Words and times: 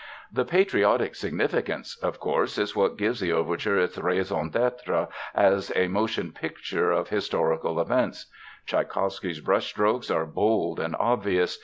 The 0.33 0.45
"patriotic 0.45 1.13
significance," 1.13 1.95
of 1.97 2.19
course, 2.19 2.57
is 2.57 2.75
what 2.75 2.97
gives 2.97 3.19
the 3.19 3.31
overture 3.33 3.77
its 3.77 3.99
raison 3.99 4.49
d'être 4.49 5.07
as 5.35 5.71
a 5.75 5.89
motion 5.89 6.31
picture 6.31 6.89
of 6.89 7.09
historical 7.09 7.79
events. 7.79 8.25
Tschaikowsky's 8.65 9.41
brushstrokes 9.41 10.09
are 10.09 10.25
bold 10.25 10.79
and 10.79 10.95
obvious. 10.95 11.59